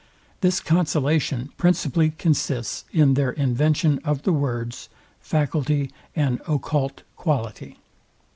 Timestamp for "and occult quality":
6.15-7.77